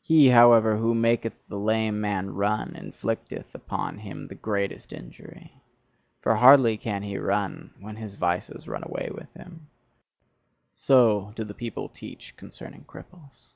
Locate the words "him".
3.98-4.28, 9.34-9.66